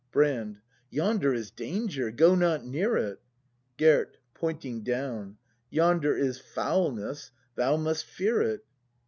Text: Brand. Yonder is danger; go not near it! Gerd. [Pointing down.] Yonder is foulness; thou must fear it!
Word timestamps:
Brand. 0.11 0.57
Yonder 0.89 1.31
is 1.31 1.51
danger; 1.51 2.09
go 2.09 2.33
not 2.33 2.65
near 2.65 2.97
it! 2.97 3.21
Gerd. 3.77 4.17
[Pointing 4.33 4.81
down.] 4.81 5.37
Yonder 5.69 6.17
is 6.17 6.39
foulness; 6.39 7.29
thou 7.53 7.77
must 7.77 8.05
fear 8.07 8.41
it! 8.41 8.63